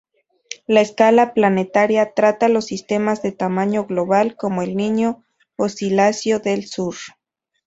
[0.65, 6.95] La escala planetaria trata los sistemas de tamaño global, como El Niño-Oscilación del Sur.